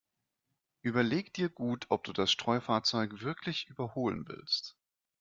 [0.81, 4.75] Überlege dir gut, ob du das Streufahrzeug wirklich überholen willst.